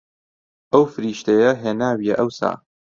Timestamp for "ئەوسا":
2.19-2.51